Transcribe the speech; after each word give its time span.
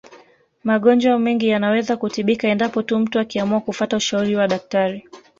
Magonjwa 0.63 1.19
mengi 1.19 1.47
yanaweza 1.49 1.97
kutibika 1.97 2.47
endapo 2.47 2.83
tu 2.83 2.99
mtu 2.99 3.19
akiamua 3.19 3.61
kufata 3.61 3.97
ushauri 3.97 4.35
wa 4.35 4.47
daktari 4.47 5.07